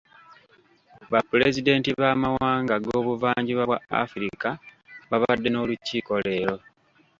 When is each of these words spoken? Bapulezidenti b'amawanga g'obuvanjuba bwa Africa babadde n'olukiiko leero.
Bapulezidenti 1.11 1.89
b'amawanga 1.99 2.75
g'obuvanjuba 2.83 3.63
bwa 3.69 3.79
Africa 4.03 4.49
babadde 5.09 5.47
n'olukiiko 5.51 6.11
leero. 6.25 6.55